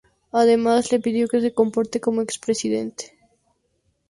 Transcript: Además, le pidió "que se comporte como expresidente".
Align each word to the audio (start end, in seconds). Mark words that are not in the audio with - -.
Además, 0.31 0.91
le 0.91 0.99
pidió 0.99 1.27
"que 1.27 1.41
se 1.41 1.53
comporte 1.53 2.01
como 2.01 2.23
expresidente". 2.23 3.15